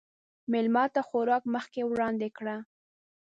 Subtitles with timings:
[0.51, 2.55] مېلمه ته خوراک مخکې وړاندې کړه.